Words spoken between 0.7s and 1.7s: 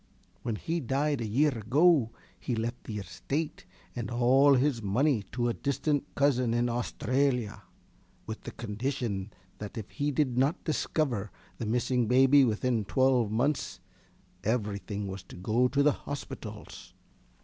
died a year